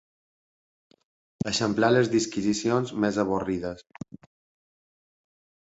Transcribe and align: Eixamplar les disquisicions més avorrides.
Eixamplar 1.51 1.91
les 1.93 2.09
disquisicions 2.17 2.95
més 3.05 3.21
avorrides. 3.27 3.87